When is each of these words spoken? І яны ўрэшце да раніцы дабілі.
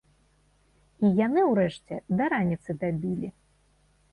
І 1.09 1.11
яны 1.25 1.41
ўрэшце 1.51 1.99
да 2.23 2.31
раніцы 2.33 2.69
дабілі. 2.85 3.29